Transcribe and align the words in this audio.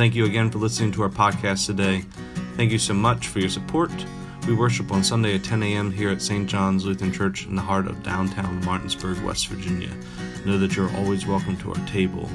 Thank 0.00 0.14
you 0.14 0.24
again 0.24 0.50
for 0.50 0.56
listening 0.56 0.92
to 0.92 1.02
our 1.02 1.10
podcast 1.10 1.66
today. 1.66 2.06
Thank 2.56 2.72
you 2.72 2.78
so 2.78 2.94
much 2.94 3.26
for 3.28 3.38
your 3.38 3.50
support. 3.50 3.90
We 4.48 4.54
worship 4.54 4.92
on 4.92 5.04
Sunday 5.04 5.34
at 5.34 5.44
10 5.44 5.62
a.m. 5.62 5.92
here 5.92 6.08
at 6.08 6.22
St. 6.22 6.48
John's 6.48 6.86
Lutheran 6.86 7.12
Church 7.12 7.44
in 7.44 7.54
the 7.54 7.60
heart 7.60 7.86
of 7.86 8.02
downtown 8.02 8.64
Martinsburg, 8.64 9.22
West 9.22 9.48
Virginia. 9.48 9.90
Know 10.46 10.56
that 10.56 10.74
you're 10.74 10.90
always 10.96 11.26
welcome 11.26 11.54
to 11.58 11.74
our 11.74 11.86
table 11.86 12.30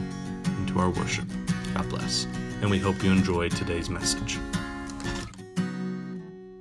and 0.46 0.67
to 0.67 0.78
our 0.78 0.91
worship. 0.91 1.25
God 1.73 1.89
bless. 1.89 2.28
And 2.62 2.70
we 2.70 2.78
hope 2.78 3.03
you 3.03 3.12
enjoy 3.12 3.49
today's 3.49 3.89
message. 3.89 4.37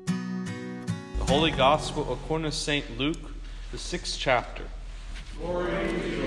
The 0.06 1.24
Holy 1.26 1.50
Gospel 1.50 2.14
according 2.14 2.50
to 2.50 2.56
St. 2.56 2.98
Luke, 2.98 3.30
the 3.72 3.78
sixth 3.78 4.16
chapter. 4.18 4.64
Glory 5.38 5.70
to 5.70 6.08
you, 6.08 6.16
Lord. 6.16 6.23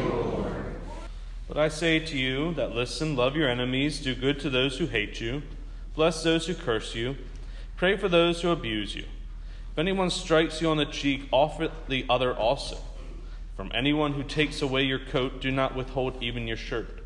But 1.48 1.58
I 1.58 1.70
say 1.70 2.00
to 2.00 2.18
you 2.18 2.54
that 2.56 2.76
listen, 2.76 3.16
love 3.16 3.36
your 3.36 3.50
enemies, 3.50 4.02
do 4.02 4.14
good 4.14 4.40
to 4.42 4.50
those 4.50 4.78
who 4.78 4.88
hate 4.88 5.22
you, 5.22 5.44
bless 5.96 6.22
those 6.24 6.48
who 6.48 6.54
curse 6.54 6.94
you, 6.94 7.16
pray 7.78 7.96
for 7.96 8.10
those 8.10 8.42
who 8.42 8.50
abuse 8.50 8.96
you. 8.96 9.06
If 9.72 9.80
anyone 9.80 10.10
strikes 10.10 10.62
you 10.62 10.70
on 10.70 10.78
the 10.78 10.86
cheek, 10.86 11.30
offer 11.32 11.72
the 11.88 12.06
other 12.10 12.36
also. 12.36 12.78
From 13.56 13.72
anyone 13.74 14.14
who 14.14 14.24
takes 14.24 14.62
away 14.62 14.84
your 14.84 15.00
coat, 15.00 15.40
do 15.40 15.50
not 15.50 15.76
withhold 15.76 16.22
even 16.22 16.48
your 16.48 16.58
shirt. 16.58 17.04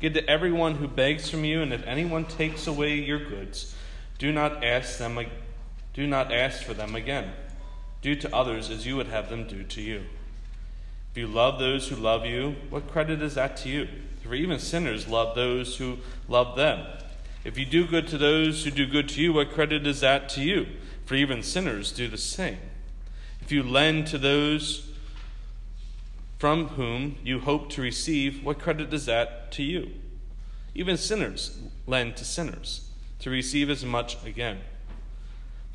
Give 0.00 0.14
to 0.14 0.28
everyone 0.28 0.76
who 0.76 0.88
begs 0.88 1.28
from 1.28 1.44
you, 1.44 1.60
and 1.60 1.72
if 1.72 1.86
anyone 1.86 2.24
takes 2.24 2.66
away 2.66 2.98
your 2.98 3.18
goods, 3.18 3.74
do 4.18 4.32
not 4.32 4.64
ask 4.64 4.98
them 4.98 5.18
do 5.92 6.06
not 6.06 6.32
ask 6.32 6.62
for 6.62 6.74
them 6.74 6.94
again. 6.94 7.32
Do 8.02 8.16
to 8.16 8.34
others 8.34 8.70
as 8.70 8.86
you 8.86 8.96
would 8.96 9.06
have 9.06 9.30
them 9.30 9.46
do 9.46 9.62
to 9.62 9.80
you. 9.80 10.02
If 11.14 11.18
you 11.18 11.28
love 11.28 11.60
those 11.60 11.86
who 11.86 11.94
love 11.94 12.26
you, 12.26 12.56
what 12.70 12.90
credit 12.90 13.22
is 13.22 13.36
that 13.36 13.56
to 13.58 13.68
you? 13.68 13.86
For 14.24 14.34
even 14.34 14.58
sinners 14.58 15.06
love 15.06 15.36
those 15.36 15.76
who 15.76 15.98
love 16.26 16.56
them. 16.56 16.84
If 17.44 17.56
you 17.56 17.64
do 17.64 17.86
good 17.86 18.08
to 18.08 18.18
those 18.18 18.64
who 18.64 18.72
do 18.72 18.84
good 18.84 19.08
to 19.10 19.20
you, 19.22 19.32
what 19.32 19.52
credit 19.52 19.86
is 19.86 20.00
that 20.00 20.28
to 20.30 20.42
you? 20.42 20.66
For 21.06 21.14
even 21.14 21.44
sinners 21.44 21.92
do 21.92 22.08
the 22.08 22.18
same. 22.18 22.58
If 23.40 23.52
you 23.52 23.62
lend 23.62 24.08
to 24.08 24.18
those 24.18 24.90
from 26.40 26.70
whom 26.70 27.14
you 27.22 27.38
hope 27.38 27.70
to 27.70 27.80
receive, 27.80 28.44
what 28.44 28.58
credit 28.58 28.92
is 28.92 29.06
that 29.06 29.52
to 29.52 29.62
you? 29.62 29.92
Even 30.74 30.96
sinners 30.96 31.56
lend 31.86 32.16
to 32.16 32.24
sinners 32.24 32.90
to 33.20 33.30
receive 33.30 33.70
as 33.70 33.84
much 33.84 34.16
again. 34.26 34.62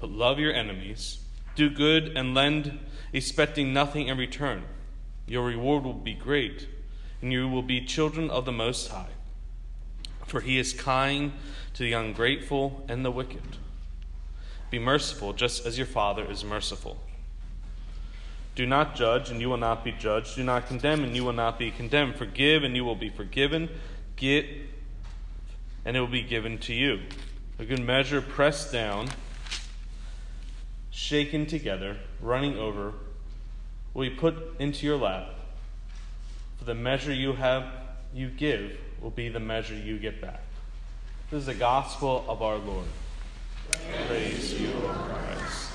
But 0.01 0.09
love 0.09 0.37
your 0.37 0.51
enemies, 0.51 1.19
do 1.55 1.69
good, 1.69 2.17
and 2.17 2.35
lend, 2.35 2.77
expecting 3.13 3.71
nothing 3.71 4.09
in 4.09 4.17
return 4.17 4.65
your 5.29 5.45
reward 5.45 5.83
will 5.83 5.93
be 5.93 6.15
great, 6.15 6.67
and 7.21 7.31
you 7.31 7.47
will 7.47 7.61
be 7.61 7.85
children 7.85 8.29
of 8.31 8.45
the 8.45 8.51
Most 8.51 8.87
High. 8.89 9.11
For 10.25 10.41
he 10.41 10.57
is 10.57 10.73
kind 10.73 11.33
to 11.75 11.83
the 11.83 11.93
ungrateful 11.93 12.83
and 12.89 13.05
the 13.05 13.11
wicked. 13.11 13.57
Be 14.71 14.79
merciful, 14.79 15.33
just 15.33 15.65
as 15.65 15.77
your 15.77 15.87
Father 15.87 16.29
is 16.29 16.43
merciful. 16.43 16.97
Do 18.55 18.65
not 18.65 18.95
judge, 18.95 19.29
and 19.29 19.39
you 19.39 19.49
will 19.49 19.57
not 19.57 19.83
be 19.83 19.91
judged. 19.91 20.35
Do 20.35 20.43
not 20.43 20.67
condemn, 20.67 21.03
and 21.03 21.15
you 21.15 21.23
will 21.23 21.33
not 21.33 21.59
be 21.59 21.69
condemned. 21.69 22.15
Forgive, 22.15 22.63
and 22.63 22.75
you 22.75 22.83
will 22.83 22.95
be 22.95 23.09
forgiven. 23.09 23.69
Get, 24.15 24.47
and 25.85 25.95
it 25.95 25.99
will 25.99 26.07
be 26.07 26.23
given 26.23 26.57
to 26.59 26.73
you. 26.73 27.01
A 27.59 27.65
good 27.65 27.83
measure, 27.83 28.21
pressed 28.21 28.71
down, 28.71 29.09
shaken 30.89 31.45
together, 31.45 31.97
running 32.19 32.57
over 32.57 32.93
will 33.93 34.03
be 34.03 34.09
put 34.09 34.35
into 34.59 34.85
your 34.85 34.97
lap. 34.97 35.29
For 36.57 36.65
the 36.65 36.75
measure 36.75 37.13
you 37.13 37.33
have 37.33 37.65
you 38.13 38.29
give 38.29 38.77
will 39.01 39.09
be 39.11 39.29
the 39.29 39.39
measure 39.39 39.75
you 39.75 39.97
get 39.97 40.21
back. 40.21 40.41
This 41.31 41.41
is 41.41 41.45
the 41.45 41.53
gospel 41.53 42.25
of 42.27 42.41
our 42.41 42.57
Lord. 42.57 42.85
Praise 44.07 44.59
you, 44.59 44.71
O 44.73 44.89
Christ. 44.89 45.71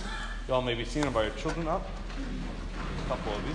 Y'all 0.49 0.63
may 0.63 0.75
be 0.75 0.85
seen 0.85 1.09
by 1.11 1.23
your 1.25 1.35
children 1.35 1.69
up. 1.69 1.89
A 3.05 3.09
couple 3.09 3.33
of 3.33 3.47
you. 3.47 3.55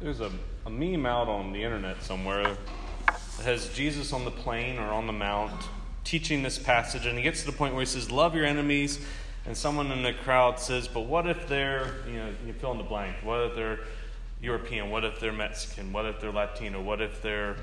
There's 0.00 0.20
a, 0.20 0.30
a 0.66 0.70
meme 0.70 1.06
out 1.06 1.28
on 1.28 1.52
the 1.52 1.62
internet 1.62 2.02
somewhere 2.02 2.56
that 3.06 3.44
has 3.44 3.68
Jesus 3.70 4.12
on 4.12 4.24
the 4.24 4.30
plain 4.30 4.78
or 4.78 4.90
on 4.90 5.06
the 5.06 5.12
mount 5.12 5.68
teaching 6.04 6.42
this 6.42 6.58
passage, 6.58 7.06
and 7.06 7.16
he 7.16 7.22
gets 7.24 7.40
to 7.40 7.46
the 7.46 7.56
point 7.56 7.74
where 7.74 7.82
he 7.82 7.86
says, 7.86 8.10
Love 8.10 8.34
your 8.34 8.44
enemies 8.44 9.04
and 9.48 9.56
someone 9.56 9.90
in 9.90 10.02
the 10.02 10.12
crowd 10.12 10.60
says, 10.60 10.86
but 10.86 11.06
what 11.06 11.26
if 11.26 11.48
they're, 11.48 11.94
you 12.06 12.18
know, 12.18 12.28
you 12.46 12.52
fill 12.52 12.72
in 12.72 12.76
the 12.76 12.84
blank. 12.84 13.16
What 13.22 13.40
if 13.40 13.54
they're 13.56 13.78
European? 14.42 14.90
What 14.90 15.06
if 15.06 15.18
they're 15.20 15.32
Mexican? 15.32 15.90
What 15.90 16.04
if 16.04 16.20
they're 16.20 16.30
Latino? 16.30 16.82
What 16.82 17.00
if 17.00 17.22
they're 17.22 17.56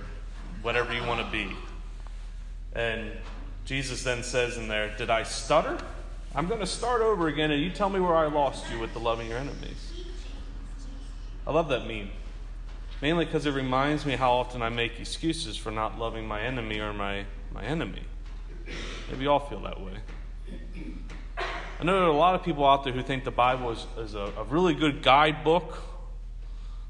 whatever 0.63 0.95
you 0.95 1.03
want 1.03 1.23
to 1.23 1.31
be? 1.31 1.47
And 2.73 3.11
Jesus 3.65 4.01
then 4.01 4.23
says 4.23 4.57
in 4.57 4.67
there, 4.67 4.95
Did 4.97 5.11
I 5.11 5.21
stutter? 5.21 5.77
I'm 6.33 6.47
going 6.47 6.59
to 6.59 6.65
start 6.65 7.03
over 7.03 7.27
again, 7.27 7.51
and 7.51 7.61
you 7.61 7.69
tell 7.69 7.91
me 7.91 7.99
where 7.99 8.15
I 8.15 8.25
lost 8.25 8.65
you 8.71 8.79
with 8.79 8.91
the 8.93 8.99
loving 8.99 9.29
your 9.29 9.37
enemies. 9.37 9.91
I 11.45 11.51
love 11.51 11.69
that 11.69 11.85
meme. 11.85 12.09
Mainly 12.99 13.25
because 13.25 13.45
it 13.45 13.51
reminds 13.51 14.07
me 14.07 14.15
how 14.15 14.31
often 14.31 14.63
I 14.63 14.69
make 14.69 14.99
excuses 14.99 15.55
for 15.55 15.69
not 15.69 15.99
loving 15.99 16.27
my 16.27 16.41
enemy 16.41 16.79
or 16.79 16.93
my, 16.93 17.25
my 17.53 17.63
enemy. 17.63 18.01
Maybe 19.11 19.25
y'all 19.25 19.37
feel 19.37 19.59
that 19.59 19.79
way. 19.79 19.93
I 21.77 21.83
know 21.83 21.93
there 21.93 22.03
are 22.03 22.07
a 22.07 22.13
lot 22.13 22.35
of 22.35 22.43
people 22.43 22.65
out 22.65 22.85
there 22.85 22.93
who 22.93 23.01
think 23.01 23.25
the 23.25 23.31
Bible 23.31 23.71
is, 23.71 23.85
is 23.97 24.15
a, 24.15 24.31
a 24.37 24.43
really 24.45 24.73
good 24.73 25.03
guidebook, 25.03 25.77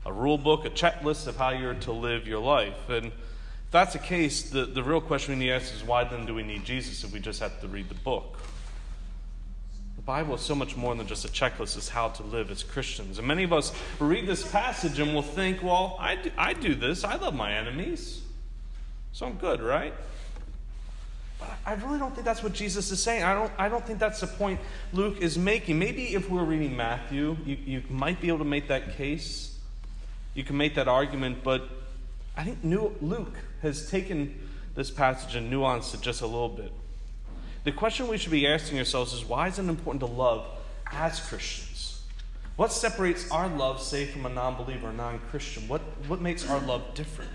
a 0.06 0.13
rule 0.13 0.38
book, 0.38 0.63
a 0.66 0.69
checklist 0.69 1.25
of 1.25 1.38
how 1.38 1.50
you're 1.50 1.73
to 1.73 1.91
live 1.91 2.28
your 2.28 2.40
life. 2.40 2.88
And 2.88 3.07
if 3.07 3.72
that's 3.72 3.94
the 3.94 4.00
case, 4.00 4.51
the, 4.51 4.66
the 4.66 4.84
real 4.84 5.01
question 5.01 5.34
we 5.34 5.40
need 5.40 5.47
to 5.47 5.56
ask 5.56 5.74
is 5.74 5.84
why 5.84 6.03
then 6.03 6.28
do 6.28 6.35
we 6.35 6.44
need 6.44 6.66
Jesus 6.66 7.03
if 7.03 7.12
we 7.12 7.19
just 7.19 7.40
have 7.40 7.59
to 7.62 7.68
read 7.68 7.90
the 7.90 7.95
book? 7.95 8.38
The 9.95 10.03
Bible 10.03 10.35
is 10.35 10.41
so 10.41 10.53
much 10.53 10.78
more 10.78 10.94
than 10.94 11.07
just 11.07 11.25
a 11.25 11.29
checklist 11.29 11.78
as 11.78 11.90
how 11.90 12.09
to 12.09 12.22
live 12.24 12.51
as 12.51 12.62
Christians. 12.62 13.18
And 13.18 13.28
many 13.28 13.44
of 13.44 13.51
us 13.51 13.74
read 14.00 14.28
this 14.28 14.47
passage 14.51 15.00
and 15.00 15.16
will 15.16 15.24
think, 15.24 15.63
well, 15.63 15.97
I 16.00 16.16
do, 16.16 16.31
I 16.38 16.53
do 16.53 16.75
this. 16.75 17.03
I 17.03 17.16
love 17.16 17.34
my 17.34 17.51
enemies. 17.53 18.22
So 19.13 19.25
I'm 19.25 19.38
good, 19.38 19.63
right? 19.63 19.95
But 21.40 21.51
I 21.66 21.73
really 21.73 22.00
don't 22.00 22.13
think 22.13 22.25
that's 22.25 22.44
what 22.44 22.53
Jesus 22.53 22.91
is 22.91 23.01
saying. 23.01 23.23
I 23.23 23.34
don't, 23.34 23.51
I 23.57 23.69
don't 23.69 23.85
think 23.85 24.00
that's 24.00 24.22
the 24.22 24.28
point 24.28 24.59
Luke 24.94 25.18
is 25.19 25.38
making. 25.38 25.78
Maybe 25.79 26.16
if 26.16 26.29
we're 26.29 26.44
reading 26.44 26.75
Matthew, 26.75 27.38
you, 27.46 27.57
you 27.66 27.84
might 27.90 28.22
be 28.22 28.29
able 28.29 28.40
to 28.40 28.46
make 28.46 28.68
that 28.69 28.96
case. 28.96 29.57
You 30.34 30.44
can 30.44 30.57
make 30.57 30.75
that 30.75 30.88
argument, 30.88 31.44
but 31.44 31.69
I 32.38 32.44
think 32.44 32.59
Luke 33.01 33.35
has 33.62 33.90
taken 33.90 34.38
this 34.75 34.91
passage 34.91 35.35
and 35.35 35.51
nuanced 35.51 35.94
it 35.94 36.01
just 36.01 36.22
a 36.22 36.28
little 36.28 36.50
bit. 36.50 36.72
The 37.63 37.72
question 37.72 38.07
we 38.07 38.18
should 38.18 38.31
be 38.31 38.45
asking 38.45 38.78
ourselves 38.78 39.13
is 39.13 39.25
why 39.25 39.47
is 39.47 39.57
it 39.57 39.66
important 39.66 40.01
to 40.01 40.06
love 40.06 40.45
as 40.91 41.19
Christians? 41.19 42.01
What 42.57 42.72
separates 42.72 43.29
our 43.31 43.47
love, 43.50 43.81
say, 43.81 44.06
from 44.06 44.25
a 44.25 44.29
non 44.29 44.56
believer 44.56 44.90
or 44.90 44.94
non 44.94 45.19
Christian? 45.29 45.68
What, 45.68 45.81
what 46.07 46.22
makes 46.22 46.50
our 46.50 46.59
love 46.59 46.94
different? 46.94 47.31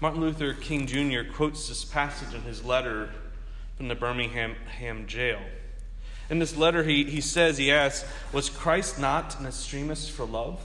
Martin 0.00 0.20
Luther 0.20 0.54
King 0.54 0.86
Jr. 0.86 1.28
quotes 1.32 1.68
this 1.68 1.84
passage 1.84 2.32
in 2.32 2.42
his 2.42 2.64
letter 2.64 3.10
from 3.76 3.88
the 3.88 3.96
Birmingham 3.96 4.54
jail. 5.06 5.40
In 6.30 6.38
this 6.38 6.56
letter, 6.56 6.84
he, 6.84 7.04
he 7.04 7.20
says, 7.20 7.58
he 7.58 7.72
asks, 7.72 8.08
Was 8.32 8.48
Christ 8.48 9.00
not 9.00 9.38
an 9.40 9.46
extremist 9.46 10.12
for 10.12 10.24
love? 10.24 10.60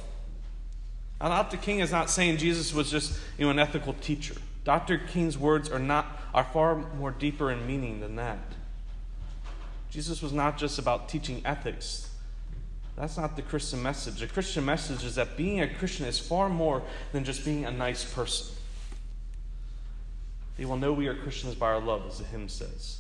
Now, 1.20 1.30
Dr. 1.30 1.58
King 1.58 1.80
is 1.80 1.92
not 1.92 2.10
saying 2.10 2.38
Jesus 2.38 2.74
was 2.74 2.92
just 2.92 3.18
you 3.38 3.46
know, 3.46 3.52
an 3.52 3.60
ethical 3.60 3.94
teacher. 3.94 4.36
Dr. 4.66 4.98
King's 4.98 5.38
words 5.38 5.70
are, 5.70 5.80
not, 5.80 6.06
are 6.34 6.44
far 6.44 6.76
more 6.76 7.12
deeper 7.12 7.52
in 7.52 7.66
meaning 7.66 8.02
than 8.02 8.18
that. 8.18 8.40
Jesus 9.90 10.22
was 10.22 10.34
not 10.34 10.58
just 10.58 10.80
about 10.80 11.10
teaching 11.10 11.42
ethics. 11.46 12.10
That's 12.96 13.18
not 13.18 13.36
the 13.36 13.42
Christian 13.42 13.82
message. 13.82 14.20
The 14.20 14.28
Christian 14.28 14.66
message 14.66 15.04
is 15.04 15.16
that 15.16 15.38
being 15.38 15.62
a 15.62 15.74
Christian 15.74 16.06
is 16.06 16.20
far 16.20 16.50
more 16.50 16.84
than 17.12 17.24
just 17.24 17.44
being 17.46 17.66
a 17.66 17.72
nice 17.72 18.04
person. 18.04 18.56
They 20.58 20.66
will 20.66 20.78
know 20.78 20.94
we 20.94 21.08
are 21.08 21.16
Christians 21.16 21.56
by 21.56 21.68
our 21.68 21.80
love, 21.80 22.06
as 22.08 22.20
the 22.20 22.26
hymn 22.26 22.50
says. 22.50 23.00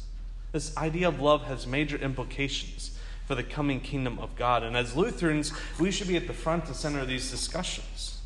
This 0.51 0.75
idea 0.77 1.07
of 1.07 1.19
love 1.19 1.43
has 1.45 1.67
major 1.67 1.97
implications 1.97 2.97
for 3.27 3.35
the 3.35 3.43
coming 3.43 3.79
kingdom 3.79 4.19
of 4.19 4.35
God. 4.35 4.63
And 4.63 4.75
as 4.75 4.95
Lutherans, 4.95 5.53
we 5.79 5.91
should 5.91 6.07
be 6.07 6.17
at 6.17 6.27
the 6.27 6.33
front 6.33 6.65
and 6.67 6.75
center 6.75 6.99
of 6.99 7.07
these 7.07 7.31
discussions. 7.31 8.19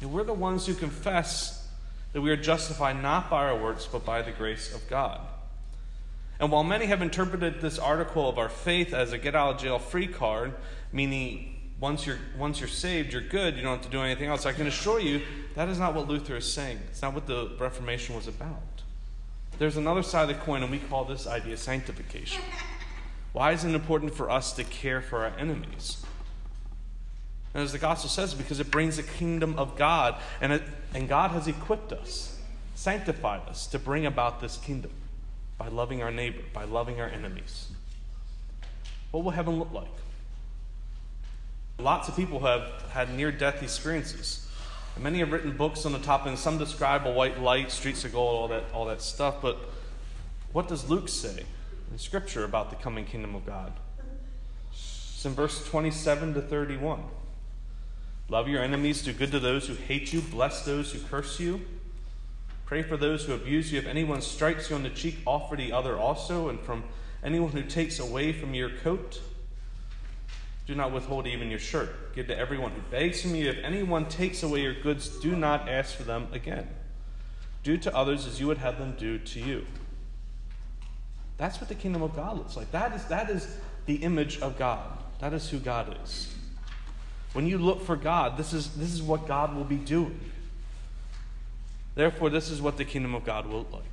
And 0.00 0.12
we're 0.12 0.24
the 0.24 0.32
ones 0.32 0.66
who 0.66 0.74
confess 0.74 1.68
that 2.12 2.20
we 2.20 2.30
are 2.30 2.36
justified 2.36 3.02
not 3.02 3.28
by 3.28 3.46
our 3.46 3.58
works, 3.58 3.86
but 3.90 4.04
by 4.04 4.22
the 4.22 4.30
grace 4.30 4.74
of 4.74 4.88
God. 4.88 5.20
And 6.40 6.52
while 6.52 6.64
many 6.64 6.86
have 6.86 7.02
interpreted 7.02 7.60
this 7.60 7.78
article 7.78 8.28
of 8.28 8.38
our 8.38 8.48
faith 8.48 8.94
as 8.94 9.12
a 9.12 9.18
get 9.18 9.34
out 9.34 9.56
of 9.56 9.60
jail 9.60 9.78
free 9.78 10.06
card, 10.06 10.54
meaning 10.92 11.57
once 11.80 12.06
you're, 12.06 12.18
once 12.36 12.58
you're 12.58 12.68
saved, 12.68 13.12
you're 13.12 13.22
good, 13.22 13.56
you 13.56 13.62
don't 13.62 13.76
have 13.76 13.84
to 13.84 13.90
do 13.90 14.02
anything 14.02 14.28
else. 14.28 14.46
I 14.46 14.52
can 14.52 14.66
assure 14.66 14.98
you 14.98 15.22
that 15.54 15.68
is 15.68 15.78
not 15.78 15.94
what 15.94 16.08
Luther 16.08 16.36
is 16.36 16.52
saying. 16.52 16.78
It's 16.88 17.02
not 17.02 17.14
what 17.14 17.26
the 17.26 17.50
Reformation 17.58 18.16
was 18.16 18.26
about. 18.26 18.62
There's 19.58 19.76
another 19.76 20.02
side 20.02 20.22
of 20.22 20.36
the 20.36 20.42
coin, 20.42 20.62
and 20.62 20.70
we 20.70 20.78
call 20.78 21.04
this 21.04 21.26
idea 21.26 21.56
sanctification. 21.56 22.42
Why 23.32 23.52
is 23.52 23.64
it 23.64 23.74
important 23.74 24.14
for 24.14 24.30
us 24.30 24.52
to 24.54 24.64
care 24.64 25.00
for 25.00 25.24
our 25.24 25.36
enemies? 25.38 26.04
And 27.54 27.62
as 27.62 27.72
the 27.72 27.78
gospel 27.78 28.10
says, 28.10 28.34
because 28.34 28.60
it 28.60 28.70
brings 28.70 28.96
the 28.96 29.02
kingdom 29.02 29.58
of 29.58 29.76
God, 29.76 30.16
and, 30.40 30.52
it, 30.52 30.62
and 30.94 31.08
God 31.08 31.32
has 31.32 31.48
equipped 31.48 31.92
us. 31.92 32.38
sanctified 32.74 33.48
us 33.48 33.66
to 33.68 33.78
bring 33.78 34.06
about 34.06 34.40
this 34.40 34.56
kingdom 34.58 34.92
by 35.56 35.68
loving 35.68 36.02
our 36.02 36.10
neighbor, 36.12 36.42
by 36.52 36.64
loving 36.64 37.00
our 37.00 37.08
enemies. 37.08 37.68
What 39.10 39.24
will 39.24 39.32
heaven 39.32 39.58
look 39.58 39.72
like? 39.72 39.88
Lots 41.80 42.08
of 42.08 42.16
people 42.16 42.40
have 42.40 42.82
had 42.90 43.14
near 43.14 43.30
death 43.30 43.62
experiences. 43.62 44.48
Many 44.98 45.20
have 45.20 45.30
written 45.30 45.56
books 45.56 45.86
on 45.86 45.92
the 45.92 46.00
topic, 46.00 46.26
and 46.26 46.38
some 46.38 46.58
describe 46.58 47.06
a 47.06 47.12
white 47.12 47.40
light, 47.40 47.70
streets 47.70 48.04
of 48.04 48.10
gold, 48.10 48.34
all 48.34 48.48
that, 48.48 48.64
all 48.74 48.84
that 48.86 49.00
stuff. 49.00 49.36
But 49.40 49.58
what 50.52 50.66
does 50.66 50.90
Luke 50.90 51.08
say 51.08 51.44
in 51.92 51.98
Scripture 51.98 52.42
about 52.42 52.70
the 52.70 52.76
coming 52.76 53.04
kingdom 53.04 53.36
of 53.36 53.46
God? 53.46 53.72
It's 54.72 55.24
in 55.24 55.34
verse 55.34 55.64
27 55.68 56.34
to 56.34 56.42
31. 56.42 57.04
Love 58.28 58.48
your 58.48 58.60
enemies, 58.60 59.02
do 59.02 59.12
good 59.12 59.30
to 59.30 59.38
those 59.38 59.68
who 59.68 59.74
hate 59.74 60.12
you, 60.12 60.20
bless 60.20 60.64
those 60.64 60.92
who 60.92 60.98
curse 60.98 61.38
you. 61.38 61.60
Pray 62.66 62.82
for 62.82 62.96
those 62.96 63.24
who 63.24 63.34
abuse 63.34 63.72
you. 63.72 63.78
If 63.78 63.86
anyone 63.86 64.20
strikes 64.20 64.68
you 64.68 64.74
on 64.74 64.82
the 64.82 64.90
cheek, 64.90 65.18
offer 65.24 65.54
the 65.54 65.72
other 65.72 65.96
also. 65.96 66.48
And 66.48 66.58
from 66.60 66.82
anyone 67.22 67.52
who 67.52 67.62
takes 67.62 68.00
away 68.00 68.32
from 68.32 68.52
your 68.52 68.68
coat, 68.68 69.20
do 70.68 70.74
not 70.74 70.92
withhold 70.92 71.26
even 71.26 71.48
your 71.48 71.58
shirt. 71.58 72.14
Give 72.14 72.26
to 72.26 72.38
everyone 72.38 72.72
who 72.72 72.82
begs 72.90 73.22
from 73.22 73.34
you. 73.34 73.48
If 73.48 73.56
anyone 73.64 74.06
takes 74.06 74.42
away 74.42 74.60
your 74.60 74.74
goods, 74.74 75.08
do 75.20 75.34
not 75.34 75.66
ask 75.66 75.96
for 75.96 76.02
them 76.02 76.28
again. 76.30 76.68
Do 77.62 77.78
to 77.78 77.96
others 77.96 78.26
as 78.26 78.38
you 78.38 78.48
would 78.48 78.58
have 78.58 78.78
them 78.78 78.94
do 78.98 79.16
to 79.18 79.40
you. 79.40 79.64
That's 81.38 81.58
what 81.58 81.70
the 81.70 81.74
kingdom 81.74 82.02
of 82.02 82.14
God 82.14 82.36
looks 82.36 82.54
like. 82.54 82.70
That 82.70 82.92
is, 82.92 83.02
that 83.06 83.30
is 83.30 83.48
the 83.86 83.94
image 83.94 84.40
of 84.40 84.58
God. 84.58 84.98
That 85.20 85.32
is 85.32 85.48
who 85.48 85.58
God 85.58 85.96
is. 86.04 86.34
When 87.32 87.46
you 87.46 87.56
look 87.56 87.82
for 87.82 87.96
God, 87.96 88.36
this 88.36 88.52
is, 88.52 88.74
this 88.74 88.92
is 88.92 89.00
what 89.00 89.26
God 89.26 89.56
will 89.56 89.64
be 89.64 89.76
doing. 89.76 90.20
Therefore, 91.94 92.28
this 92.28 92.50
is 92.50 92.60
what 92.60 92.76
the 92.76 92.84
kingdom 92.84 93.14
of 93.14 93.24
God 93.24 93.46
will 93.46 93.60
look 93.60 93.72
like. 93.72 93.84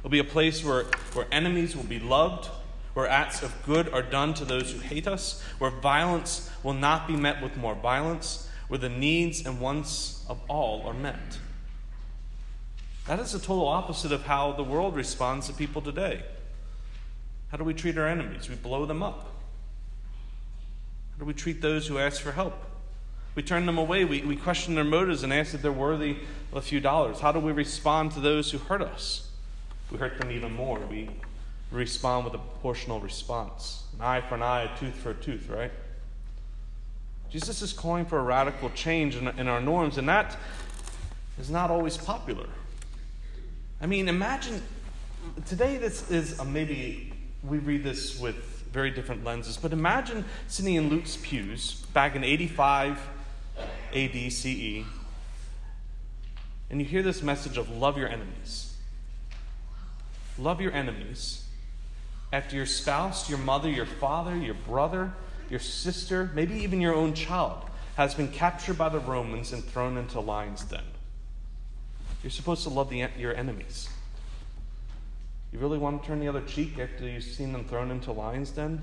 It'll 0.00 0.10
be 0.10 0.18
a 0.18 0.24
place 0.24 0.62
where, 0.62 0.84
where 1.14 1.26
enemies 1.32 1.74
will 1.74 1.84
be 1.84 1.98
loved, 1.98 2.50
where 2.94 3.08
acts 3.08 3.42
of 3.42 3.52
good 3.66 3.88
are 3.92 4.02
done 4.02 4.32
to 4.34 4.44
those 4.44 4.72
who 4.72 4.78
hate 4.78 5.06
us, 5.06 5.42
where 5.58 5.70
violence 5.70 6.50
will 6.62 6.72
not 6.72 7.06
be 7.06 7.16
met 7.16 7.42
with 7.42 7.56
more 7.56 7.74
violence, 7.74 8.48
where 8.68 8.78
the 8.78 8.88
needs 8.88 9.44
and 9.44 9.60
wants 9.60 10.24
of 10.28 10.40
all 10.48 10.86
are 10.86 10.94
met. 10.94 11.38
That 13.06 13.20
is 13.20 13.32
the 13.32 13.38
total 13.38 13.68
opposite 13.68 14.12
of 14.12 14.22
how 14.22 14.52
the 14.52 14.64
world 14.64 14.96
responds 14.96 15.48
to 15.48 15.52
people 15.52 15.82
today. 15.82 16.22
How 17.48 17.58
do 17.58 17.64
we 17.64 17.74
treat 17.74 17.98
our 17.98 18.08
enemies? 18.08 18.48
We 18.48 18.54
blow 18.54 18.86
them 18.86 19.02
up. 19.02 19.28
How 21.12 21.18
do 21.20 21.24
we 21.24 21.34
treat 21.34 21.60
those 21.60 21.86
who 21.86 21.98
ask 21.98 22.22
for 22.22 22.32
help? 22.32 22.54
We 23.34 23.42
turn 23.42 23.66
them 23.66 23.78
away. 23.78 24.04
We, 24.04 24.22
we 24.22 24.36
question 24.36 24.74
their 24.74 24.84
motives 24.84 25.22
and 25.22 25.32
ask 25.32 25.54
if 25.54 25.62
they're 25.62 25.72
worthy 25.72 26.18
of 26.52 26.58
a 26.58 26.62
few 26.62 26.80
dollars. 26.80 27.20
How 27.20 27.32
do 27.32 27.40
we 27.40 27.52
respond 27.52 28.12
to 28.12 28.20
those 28.20 28.50
who 28.50 28.58
hurt 28.58 28.80
us? 28.80 29.28
We 29.90 29.98
hurt 29.98 30.18
them 30.18 30.30
even 30.30 30.54
more. 30.54 30.78
We 30.78 31.10
respond 31.74 32.24
with 32.24 32.34
a 32.34 32.38
proportional 32.38 33.00
response. 33.00 33.84
An 33.94 34.00
eye 34.00 34.20
for 34.20 34.34
an 34.34 34.42
eye, 34.42 34.62
a 34.62 34.78
tooth 34.78 34.94
for 34.94 35.10
a 35.10 35.14
tooth, 35.14 35.48
right? 35.48 35.72
Jesus 37.30 37.62
is 37.62 37.72
calling 37.72 38.04
for 38.04 38.18
a 38.18 38.22
radical 38.22 38.70
change 38.70 39.16
in, 39.16 39.26
in 39.38 39.48
our 39.48 39.60
norms, 39.60 39.98
and 39.98 40.08
that 40.08 40.36
is 41.38 41.50
not 41.50 41.70
always 41.70 41.96
popular. 41.96 42.46
I 43.80 43.86
mean, 43.86 44.08
imagine 44.08 44.62
today 45.46 45.78
this 45.78 46.10
is 46.10 46.38
a, 46.38 46.44
maybe 46.44 47.12
we 47.42 47.58
read 47.58 47.82
this 47.82 48.20
with 48.20 48.36
very 48.72 48.90
different 48.90 49.24
lenses, 49.24 49.56
but 49.56 49.72
imagine 49.72 50.24
sitting 50.48 50.74
in 50.74 50.88
Luke's 50.88 51.16
pews 51.16 51.84
back 51.92 52.14
in 52.14 52.24
85 52.24 53.00
AD 53.94 54.32
CE, 54.32 54.84
and 56.70 56.80
you 56.80 56.84
hear 56.84 57.02
this 57.02 57.22
message 57.22 57.56
of 57.56 57.68
love 57.70 57.98
your 57.98 58.08
enemies. 58.08 58.76
Love 60.38 60.60
your 60.60 60.72
enemies 60.72 61.43
after 62.34 62.56
your 62.56 62.66
spouse, 62.66 63.30
your 63.30 63.38
mother, 63.38 63.70
your 63.70 63.86
father, 63.86 64.36
your 64.36 64.54
brother, 64.54 65.12
your 65.48 65.60
sister, 65.60 66.32
maybe 66.34 66.56
even 66.56 66.80
your 66.80 66.92
own 66.92 67.14
child 67.14 67.62
has 67.94 68.12
been 68.12 68.26
captured 68.26 68.76
by 68.76 68.88
the 68.88 68.98
Romans 68.98 69.52
and 69.52 69.64
thrown 69.64 69.96
into 69.96 70.18
lion's 70.18 70.64
den. 70.64 70.82
You're 72.24 72.32
supposed 72.32 72.64
to 72.64 72.70
love 72.70 72.90
the, 72.90 73.06
your 73.16 73.36
enemies. 73.36 73.88
You 75.52 75.60
really 75.60 75.78
want 75.78 76.02
to 76.02 76.08
turn 76.08 76.18
the 76.18 76.26
other 76.26 76.40
cheek 76.40 76.76
after 76.76 77.08
you've 77.08 77.22
seen 77.22 77.52
them 77.52 77.66
thrown 77.66 77.92
into 77.92 78.10
lion's 78.10 78.50
den? 78.50 78.80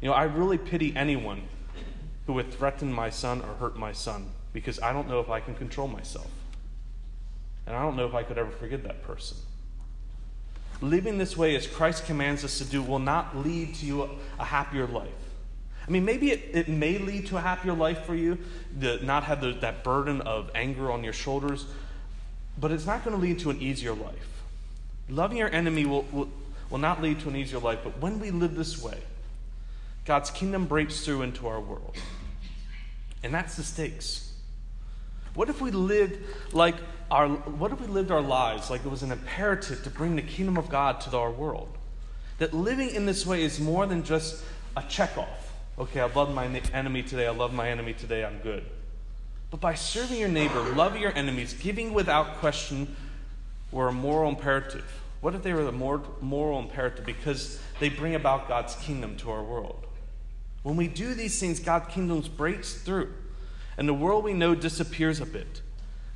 You 0.00 0.08
know, 0.08 0.14
I 0.14 0.24
really 0.24 0.58
pity 0.58 0.92
anyone 0.96 1.42
who 2.26 2.32
would 2.32 2.52
threaten 2.52 2.92
my 2.92 3.10
son 3.10 3.42
or 3.42 3.54
hurt 3.54 3.76
my 3.76 3.92
son 3.92 4.26
because 4.52 4.80
I 4.80 4.92
don't 4.92 5.08
know 5.08 5.20
if 5.20 5.30
I 5.30 5.38
can 5.38 5.54
control 5.54 5.86
myself. 5.86 6.30
And 7.64 7.76
I 7.76 7.82
don't 7.82 7.96
know 7.96 8.06
if 8.06 8.14
I 8.14 8.24
could 8.24 8.38
ever 8.38 8.50
forgive 8.50 8.82
that 8.82 9.04
person 9.04 9.36
living 10.80 11.18
this 11.18 11.36
way 11.36 11.56
as 11.56 11.66
Christ 11.66 12.06
commands 12.06 12.44
us 12.44 12.58
to 12.58 12.64
do 12.64 12.82
will 12.82 12.98
not 12.98 13.36
lead 13.36 13.74
to 13.76 13.86
you 13.86 14.02
a, 14.04 14.08
a 14.38 14.44
happier 14.44 14.86
life. 14.86 15.08
I 15.86 15.90
mean, 15.90 16.04
maybe 16.04 16.30
it, 16.30 16.50
it 16.52 16.68
may 16.68 16.98
lead 16.98 17.26
to 17.26 17.36
a 17.36 17.40
happier 17.40 17.74
life 17.74 18.04
for 18.04 18.14
you, 18.14 18.38
to 18.80 19.04
not 19.04 19.24
have 19.24 19.40
the, 19.40 19.52
that 19.60 19.84
burden 19.84 20.22
of 20.22 20.50
anger 20.54 20.90
on 20.90 21.04
your 21.04 21.12
shoulders, 21.12 21.66
but 22.58 22.72
it's 22.72 22.86
not 22.86 23.04
going 23.04 23.16
to 23.16 23.20
lead 23.20 23.40
to 23.40 23.50
an 23.50 23.60
easier 23.60 23.92
life. 23.92 24.42
Loving 25.08 25.36
your 25.36 25.50
enemy 25.50 25.84
will, 25.84 26.02
will, 26.10 26.28
will 26.70 26.78
not 26.78 27.02
lead 27.02 27.20
to 27.20 27.28
an 27.28 27.36
easier 27.36 27.58
life, 27.58 27.80
but 27.84 28.00
when 28.00 28.18
we 28.18 28.30
live 28.30 28.54
this 28.54 28.82
way, 28.82 28.98
God's 30.06 30.30
kingdom 30.30 30.66
breaks 30.66 31.04
through 31.04 31.22
into 31.22 31.46
our 31.46 31.60
world. 31.60 31.96
And 33.22 33.32
that's 33.32 33.56
the 33.56 33.62
stakes. 33.62 34.32
What 35.34 35.48
if 35.48 35.60
we 35.60 35.70
lived 35.70 36.18
like 36.52 36.76
our, 37.10 37.28
what 37.28 37.72
if 37.72 37.80
we 37.80 37.86
lived 37.86 38.10
our 38.10 38.20
lives 38.20 38.70
like 38.70 38.84
it 38.84 38.90
was 38.90 39.02
an 39.02 39.12
imperative 39.12 39.82
to 39.84 39.90
bring 39.90 40.16
the 40.16 40.22
kingdom 40.22 40.56
of 40.56 40.68
God 40.68 41.00
to 41.02 41.16
our 41.16 41.30
world? 41.30 41.68
That 42.38 42.52
living 42.52 42.90
in 42.90 43.06
this 43.06 43.26
way 43.26 43.42
is 43.42 43.60
more 43.60 43.86
than 43.86 44.02
just 44.02 44.42
a 44.76 44.82
checkoff. 44.82 45.28
Okay, 45.78 46.00
I 46.00 46.12
love 46.12 46.32
my 46.34 46.46
enemy 46.72 47.02
today, 47.02 47.26
I 47.26 47.30
love 47.30 47.52
my 47.52 47.68
enemy 47.68 47.94
today, 47.94 48.24
I'm 48.24 48.38
good. 48.38 48.64
But 49.50 49.60
by 49.60 49.74
serving 49.74 50.18
your 50.18 50.28
neighbor, 50.28 50.60
loving 50.74 51.02
your 51.02 51.16
enemies, 51.16 51.54
giving 51.54 51.94
without 51.94 52.36
question 52.38 52.96
were 53.70 53.88
a 53.88 53.92
moral 53.92 54.28
imperative. 54.28 54.84
What 55.20 55.34
if 55.34 55.42
they 55.42 55.52
were 55.52 55.64
the 55.64 55.72
moral 55.72 56.58
imperative 56.58 57.06
because 57.06 57.60
they 57.80 57.88
bring 57.88 58.14
about 58.14 58.48
God's 58.48 58.74
kingdom 58.76 59.16
to 59.18 59.30
our 59.30 59.42
world? 59.42 59.86
When 60.62 60.76
we 60.76 60.88
do 60.88 61.14
these 61.14 61.38
things, 61.38 61.60
God's 61.60 61.92
kingdom 61.92 62.22
breaks 62.36 62.74
through, 62.74 63.12
and 63.76 63.88
the 63.88 63.94
world 63.94 64.24
we 64.24 64.32
know 64.32 64.54
disappears 64.54 65.20
a 65.20 65.26
bit 65.26 65.62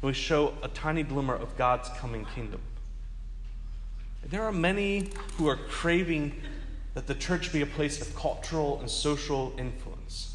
we 0.00 0.12
show 0.12 0.54
a 0.62 0.68
tiny 0.68 1.02
glimmer 1.02 1.34
of 1.34 1.56
God's 1.56 1.88
coming 1.90 2.24
kingdom. 2.34 2.60
There 4.24 4.42
are 4.42 4.52
many 4.52 5.10
who 5.36 5.48
are 5.48 5.56
craving 5.56 6.40
that 6.94 7.06
the 7.06 7.14
church 7.14 7.52
be 7.52 7.62
a 7.62 7.66
place 7.66 8.00
of 8.00 8.14
cultural 8.14 8.78
and 8.80 8.90
social 8.90 9.52
influence. 9.58 10.34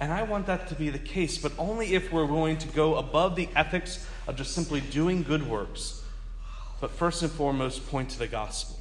And 0.00 0.12
I 0.12 0.22
want 0.22 0.46
that 0.46 0.68
to 0.68 0.74
be 0.74 0.90
the 0.90 0.98
case, 0.98 1.38
but 1.38 1.52
only 1.58 1.94
if 1.94 2.12
we're 2.12 2.24
willing 2.24 2.56
to 2.58 2.68
go 2.68 2.96
above 2.96 3.34
the 3.34 3.48
ethics 3.56 4.06
of 4.26 4.36
just 4.36 4.54
simply 4.54 4.80
doing 4.80 5.22
good 5.22 5.48
works, 5.48 6.02
but 6.80 6.90
first 6.90 7.22
and 7.22 7.30
foremost 7.30 7.88
point 7.88 8.10
to 8.10 8.18
the 8.18 8.28
gospel. 8.28 8.78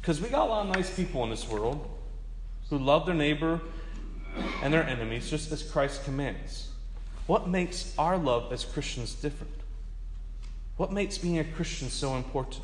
Because 0.00 0.20
we 0.20 0.28
got 0.28 0.46
a 0.46 0.50
lot 0.50 0.66
of 0.66 0.74
nice 0.74 0.94
people 0.94 1.24
in 1.24 1.30
this 1.30 1.48
world 1.48 1.88
who 2.68 2.76
love 2.76 3.06
their 3.06 3.14
neighbor 3.14 3.60
and 4.62 4.72
their 4.72 4.84
enemies 4.84 5.30
just 5.30 5.50
as 5.52 5.62
Christ 5.62 6.04
commands. 6.04 6.71
What 7.32 7.48
makes 7.48 7.94
our 7.96 8.18
love 8.18 8.52
as 8.52 8.62
Christians 8.62 9.14
different? 9.14 9.54
What 10.76 10.92
makes 10.92 11.16
being 11.16 11.38
a 11.38 11.44
Christian 11.44 11.88
so 11.88 12.14
important? 12.14 12.62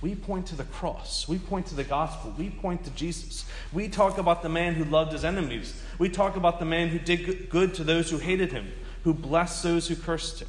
We 0.00 0.14
point 0.14 0.46
to 0.46 0.54
the 0.54 0.62
cross. 0.62 1.26
We 1.26 1.38
point 1.38 1.66
to 1.66 1.74
the 1.74 1.82
gospel. 1.82 2.32
We 2.38 2.50
point 2.50 2.84
to 2.84 2.90
Jesus. 2.90 3.46
We 3.72 3.88
talk 3.88 4.18
about 4.18 4.44
the 4.44 4.48
man 4.48 4.74
who 4.74 4.84
loved 4.84 5.10
his 5.10 5.24
enemies. 5.24 5.74
We 5.98 6.08
talk 6.08 6.36
about 6.36 6.60
the 6.60 6.66
man 6.66 6.86
who 6.86 7.00
did 7.00 7.50
good 7.50 7.74
to 7.74 7.82
those 7.82 8.10
who 8.10 8.18
hated 8.18 8.52
him, 8.52 8.70
who 9.02 9.12
blessed 9.12 9.64
those 9.64 9.88
who 9.88 9.96
cursed 9.96 10.42
him, 10.42 10.48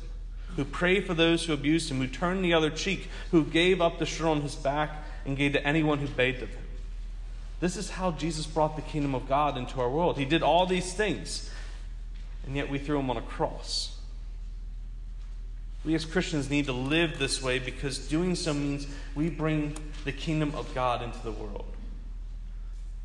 who 0.55 0.65
prayed 0.65 1.07
for 1.07 1.15
those 1.15 1.45
who 1.45 1.53
abused 1.53 1.89
him, 1.89 1.97
who 1.97 2.05
turned 2.05 2.45
the 2.45 2.53
other 2.53 2.69
cheek, 2.69 3.09
who 3.31 3.43
gave 3.43 3.81
up 3.81 3.97
the 3.97 4.05
shirt 4.05 4.27
on 4.27 4.41
his 4.41 4.53
back 4.53 5.03
and 5.25 5.35
gave 5.35 5.53
to 5.53 5.65
anyone 5.65 5.97
who 5.97 6.07
begged 6.09 6.43
of 6.43 6.49
him. 6.49 6.61
This 7.59 7.75
is 7.75 7.89
how 7.89 8.11
Jesus 8.11 8.45
brought 8.45 8.75
the 8.75 8.83
kingdom 8.83 9.15
of 9.15 9.27
God 9.27 9.57
into 9.57 9.81
our 9.81 9.89
world. 9.89 10.19
He 10.19 10.25
did 10.25 10.43
all 10.43 10.67
these 10.67 10.93
things 10.93 11.49
and 12.45 12.55
yet 12.55 12.69
we 12.69 12.77
threw 12.77 12.99
him 12.99 13.09
on 13.09 13.17
a 13.17 13.21
cross. 13.21 13.97
We 15.83 15.93
as 15.93 16.05
Christians 16.05 16.49
need 16.49 16.65
to 16.65 16.73
live 16.73 17.19
this 17.19 17.41
way 17.41 17.59
because 17.59 18.07
doing 18.07 18.35
so 18.35 18.53
means 18.53 18.87
we 19.13 19.29
bring 19.29 19.75
the 20.03 20.11
kingdom 20.11 20.53
of 20.55 20.73
God 20.73 21.03
into 21.03 21.19
the 21.19 21.31
world. 21.31 21.65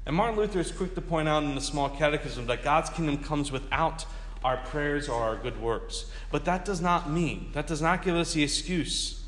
And 0.06 0.16
Martin 0.16 0.38
Luther 0.38 0.61
is 0.61 0.73
quick 0.73 0.94
to 0.94 1.02
point 1.02 1.28
out 1.28 1.42
in 1.42 1.54
the 1.54 1.61
small 1.61 1.90
catechism 1.90 2.47
that 2.47 2.64
God's 2.64 2.88
kingdom 2.88 3.18
comes 3.18 3.52
without 3.52 4.06
our 4.42 4.56
prayers 4.56 5.09
or 5.09 5.23
our 5.23 5.37
good 5.37 5.61
works. 5.61 6.06
But 6.30 6.47
that 6.47 6.64
does 6.64 6.80
not 6.80 7.11
mean, 7.11 7.50
that 7.52 7.66
does 7.66 7.82
not 7.82 8.02
give 8.02 8.16
us 8.16 8.32
the 8.32 8.42
excuse 8.42 9.23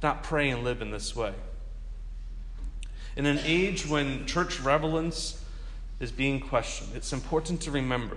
to 0.00 0.06
not 0.06 0.24
pray 0.24 0.50
and 0.50 0.64
live 0.64 0.82
in 0.82 0.90
this 0.90 1.14
way. 1.14 1.34
In 3.16 3.26
an 3.26 3.38
age 3.44 3.86
when 3.86 4.26
church 4.26 4.58
relevance 4.60 5.42
is 6.00 6.10
being 6.10 6.40
questioned, 6.40 6.90
it's 6.96 7.12
important 7.12 7.60
to 7.62 7.70
remember 7.70 8.16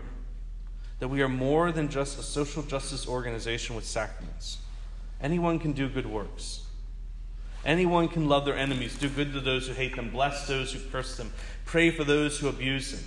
that 1.04 1.10
we 1.10 1.22
are 1.22 1.28
more 1.28 1.74
than 1.74 1.90
just 1.90 2.18
a 2.18 2.24
social 2.24 2.64
justice 2.64 3.10
organization 3.10 3.76
with 3.76 3.84
sacraments. 3.84 4.60
Anyone 5.20 5.60
can 5.60 5.74
do 5.74 5.90
good 5.90 6.06
works. 6.06 6.62
Anyone 7.66 8.08
can 8.08 8.30
love 8.30 8.46
their 8.46 8.58
enemies, 8.58 8.98
do 8.98 9.10
good 9.10 9.34
to 9.34 9.42
those 9.42 9.68
who 9.68 9.74
hate 9.74 9.98
them, 9.98 10.12
bless 10.12 10.48
those 10.48 10.72
who 10.72 10.80
curse 10.92 11.18
them, 11.18 11.34
pray 11.66 11.92
for 11.92 12.06
those 12.06 12.40
who 12.40 12.48
abuse 12.48 12.94
them. 12.94 13.04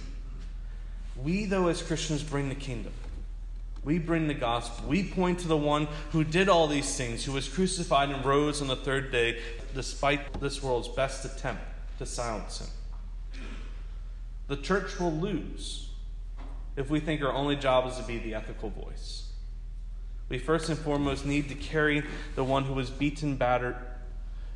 We, 1.17 1.47
though, 1.47 1.69
as 1.69 1.81
Christians, 1.81 2.23
bring 2.23 2.51
the 2.51 2.55
kingdom. 2.55 2.93
We 3.83 3.99
bring 3.99 4.29
the 4.29 4.35
gospel. 4.35 4.87
We 4.91 5.03
point 5.03 5.39
to 5.39 5.49
the 5.49 5.57
one 5.57 5.89
who 6.13 6.23
did 6.23 6.51
all 6.51 6.67
these 6.67 6.99
things, 6.99 7.25
who 7.25 7.33
was 7.33 7.49
crucified 7.49 8.11
and 8.11 8.23
rose 8.27 8.61
on 8.61 8.69
the 8.69 8.77
third 8.77 9.11
day, 9.11 9.39
despite 9.75 10.39
this 10.39 10.63
world's 10.63 10.89
best 10.89 11.25
attempt 11.25 11.63
to 11.99 12.05
silence 12.05 12.61
him. 12.61 12.69
The 14.49 14.59
church 14.59 15.01
will 15.01 15.15
lose 15.15 15.86
if 16.77 16.91
we 16.91 17.01
think 17.01 17.23
our 17.23 17.33
only 17.33 17.57
job 17.57 17.89
is 17.89 17.97
to 17.97 18.03
be 18.03 18.19
the 18.19 18.35
ethical 18.35 18.71
voice. 18.71 19.31
We 20.29 20.39
first 20.39 20.69
and 20.69 20.79
foremost 20.79 21.25
need 21.25 21.49
to 21.49 21.55
carry 21.55 22.03
the 22.35 22.45
one 22.45 22.65
who 22.65 22.75
was 22.75 22.91
beaten, 22.91 23.37
battered, 23.37 23.77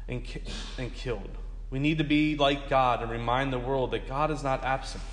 and, 0.09 0.25
ki- 0.25 0.43
and 0.79 0.93
killed. 0.95 1.31
We 1.71 1.79
need 1.79 1.99
to 1.99 2.05
be 2.05 2.37
like 2.37 2.69
God 2.69 3.03
and 3.03 3.11
remind 3.11 3.53
the 3.53 3.59
world 3.59 3.93
that 3.93 4.09
God 4.09 4.31
is 4.31 4.43
not 4.43 4.65
absent, 4.65 5.05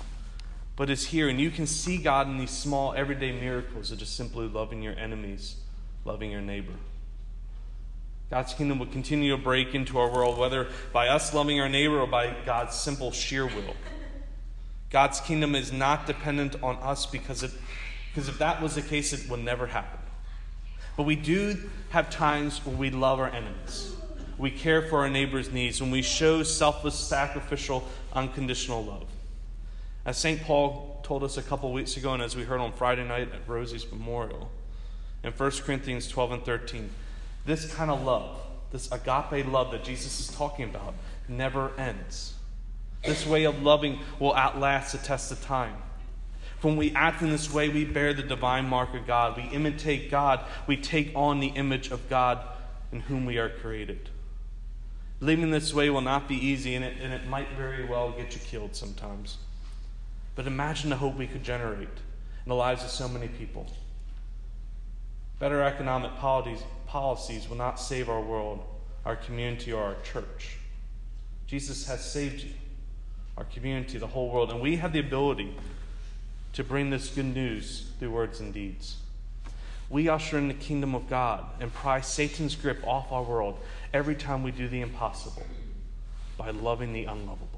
but 0.74 0.90
is 0.90 1.06
here. 1.06 1.28
And 1.28 1.40
you 1.40 1.50
can 1.50 1.66
see 1.66 1.98
God 1.98 2.26
in 2.26 2.38
these 2.38 2.50
small, 2.50 2.92
everyday 2.94 3.30
miracles 3.32 3.92
of 3.92 3.98
just 3.98 4.16
simply 4.16 4.48
loving 4.48 4.82
your 4.82 4.98
enemies, 4.98 5.56
loving 6.04 6.32
your 6.32 6.40
neighbor. 6.40 6.74
God's 8.28 8.52
kingdom 8.52 8.80
will 8.80 8.86
continue 8.86 9.30
to 9.34 9.42
break 9.42 9.74
into 9.74 9.98
our 9.98 10.10
world, 10.10 10.36
whether 10.36 10.66
by 10.92 11.08
us 11.08 11.32
loving 11.32 11.60
our 11.60 11.68
neighbor 11.68 12.00
or 12.00 12.06
by 12.06 12.34
God's 12.44 12.74
simple 12.74 13.12
sheer 13.12 13.46
will. 13.46 13.74
God's 14.90 15.20
kingdom 15.20 15.54
is 15.54 15.72
not 15.72 16.06
dependent 16.06 16.62
on 16.62 16.76
us 16.76 17.04
because, 17.04 17.42
it, 17.42 17.50
because 18.10 18.28
if 18.28 18.38
that 18.38 18.62
was 18.62 18.74
the 18.74 18.82
case, 18.82 19.12
it 19.12 19.28
would 19.28 19.40
never 19.40 19.66
happen. 19.66 20.00
But 20.96 21.02
we 21.02 21.14
do 21.14 21.58
have 21.90 22.10
times 22.10 22.64
when 22.64 22.78
we 22.78 22.90
love 22.90 23.20
our 23.20 23.28
enemies. 23.28 23.94
We 24.38 24.50
care 24.50 24.82
for 24.82 25.00
our 25.00 25.10
neighbor's 25.10 25.50
needs, 25.50 25.80
when 25.80 25.90
we 25.90 26.02
show 26.02 26.42
selfless, 26.42 26.94
sacrificial, 26.94 27.84
unconditional 28.12 28.84
love. 28.84 29.08
As 30.04 30.16
St. 30.16 30.42
Paul 30.42 31.00
told 31.02 31.22
us 31.22 31.36
a 31.36 31.42
couple 31.42 31.72
weeks 31.72 31.96
ago, 31.96 32.14
and 32.14 32.22
as 32.22 32.34
we 32.34 32.44
heard 32.44 32.60
on 32.60 32.72
Friday 32.72 33.06
night 33.06 33.32
at 33.32 33.48
Rosie's 33.48 33.90
memorial, 33.90 34.50
in 35.22 35.32
1 35.32 35.50
Corinthians 35.64 36.08
12 36.08 36.32
and 36.32 36.44
13, 36.44 36.90
this 37.44 37.72
kind 37.74 37.90
of 37.90 38.02
love, 38.04 38.40
this 38.70 38.90
agape 38.90 39.46
love 39.46 39.70
that 39.72 39.84
Jesus 39.84 40.20
is 40.20 40.34
talking 40.34 40.64
about, 40.64 40.94
never 41.28 41.72
ends. 41.78 42.34
This 43.04 43.26
way 43.26 43.44
of 43.44 43.62
loving 43.62 44.00
will 44.18 44.34
outlast 44.34 44.92
the 44.92 44.98
test 44.98 45.30
of 45.32 45.42
time. 45.42 45.76
When 46.62 46.76
we 46.76 46.92
act 46.92 47.22
in 47.22 47.30
this 47.30 47.52
way, 47.52 47.68
we 47.68 47.84
bear 47.84 48.12
the 48.12 48.22
divine 48.22 48.68
mark 48.68 48.94
of 48.94 49.06
God. 49.06 49.36
We 49.36 49.44
imitate 49.44 50.10
God. 50.10 50.40
We 50.66 50.76
take 50.76 51.12
on 51.14 51.38
the 51.38 51.48
image 51.48 51.90
of 51.90 52.08
God 52.08 52.40
in 52.90 53.00
whom 53.00 53.26
we 53.26 53.38
are 53.38 53.48
created. 53.48 54.08
Living 55.20 55.50
this 55.50 55.74
way 55.74 55.90
will 55.90 56.00
not 56.00 56.28
be 56.28 56.34
easy, 56.36 56.74
and 56.74 56.84
it, 56.84 56.96
and 57.00 57.12
it 57.12 57.26
might 57.26 57.50
very 57.56 57.84
well 57.84 58.10
get 58.12 58.34
you 58.34 58.40
killed 58.40 58.74
sometimes. 58.74 59.38
But 60.34 60.46
imagine 60.46 60.90
the 60.90 60.96
hope 60.96 61.16
we 61.16 61.26
could 61.26 61.42
generate 61.42 61.88
in 61.88 62.48
the 62.48 62.54
lives 62.54 62.84
of 62.84 62.90
so 62.90 63.08
many 63.08 63.28
people. 63.28 63.66
Better 65.38 65.62
economic 65.62 66.16
policies, 66.16 66.62
policies 66.86 67.48
will 67.48 67.56
not 67.56 67.80
save 67.80 68.08
our 68.08 68.20
world, 68.20 68.64
our 69.04 69.16
community, 69.16 69.72
or 69.72 69.82
our 69.82 69.96
church. 70.02 70.56
Jesus 71.46 71.86
has 71.86 72.04
saved 72.04 72.44
you, 72.44 72.50
our 73.38 73.44
community, 73.44 73.98
the 73.98 74.06
whole 74.08 74.30
world, 74.30 74.50
and 74.50 74.60
we 74.60 74.76
have 74.76 74.92
the 74.92 74.98
ability 74.98 75.54
to 76.54 76.64
bring 76.64 76.90
this 76.90 77.08
good 77.08 77.24
news 77.24 77.88
through 77.98 78.10
words 78.10 78.40
and 78.40 78.52
deeds. 78.52 78.96
We 79.88 80.08
usher 80.08 80.36
in 80.38 80.48
the 80.48 80.54
kingdom 80.54 80.94
of 80.96 81.08
God 81.08 81.44
and 81.60 81.72
pry 81.72 82.00
Satan's 82.00 82.56
grip 82.56 82.84
off 82.84 83.12
our 83.12 83.22
world 83.22 83.58
every 83.94 84.16
time 84.16 84.42
we 84.42 84.50
do 84.50 84.66
the 84.66 84.80
impossible 84.80 85.46
by 86.36 86.50
loving 86.50 86.92
the 86.92 87.04
unlovable. 87.04 87.57